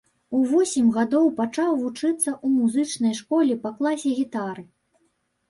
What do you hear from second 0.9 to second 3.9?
гадоў пачаў вучыцца ў музычнай школе па